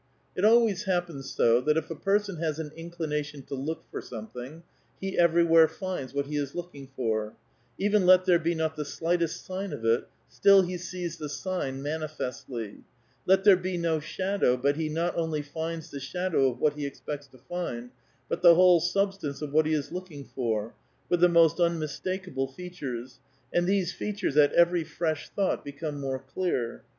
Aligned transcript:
It 0.35 0.43
always 0.43 0.85
happens 0.85 1.29
so 1.29 1.61
that 1.61 1.77
if 1.77 1.91
a 1.91 1.95
person 1.95 2.37
has 2.37 2.57
an 2.57 2.71
inclination 2.75 3.43
'tx) 3.43 3.63
look 3.65 3.83
for 3.91 4.01
something, 4.01 4.63
he 4.99 5.15
everywhere 5.15 5.67
finds 5.67 6.11
what 6.11 6.25
he 6.25 6.37
is 6.37 6.55
look 6.55 6.71
ing 6.73 6.87
for; 6.95 7.35
even 7.77 8.07
let 8.07 8.25
there 8.25 8.39
be 8.39 8.55
not 8.55 8.75
the 8.75 8.83
slightest 8.83 9.45
sign 9.45 9.71
of 9.71 9.85
it, 9.85 10.07
still 10.27 10.63
Xie 10.63 10.79
sees 10.79 11.17
the 11.17 11.29
sign 11.29 11.83
manifestly; 11.83 12.83
let 13.27 13.43
there 13.43 13.55
be 13.55 13.77
no 13.77 13.99
shadow, 13.99 14.57
but 14.57 14.75
he 14.75 14.89
:xiot 14.89 15.13
only 15.15 15.43
finds 15.43 15.91
the 15.91 15.99
shadow 15.99 16.49
of 16.49 16.59
what 16.59 16.73
he 16.73 16.87
expects 16.87 17.27
to 17.27 17.37
find, 17.37 17.91
but 18.27 18.41
the 18.41 18.55
"%rhole 18.55 18.81
substance 18.81 19.43
of 19.43 19.53
what 19.53 19.67
he 19.67 19.73
is 19.73 19.91
looking 19.91 20.25
for, 20.25 20.73
with 21.09 21.19
the 21.19 21.29
most 21.29 21.59
un 21.59 21.79
xnistakable 21.79 22.51
features, 22.51 23.19
and 23.53 23.67
these 23.67 23.93
features 23.93 24.35
at 24.35 24.51
every 24.53 24.83
fresh 24.83 25.29
thought 25.29 25.63
Ibecome 25.63 25.99
more 25.99 26.17
clear. 26.17 26.81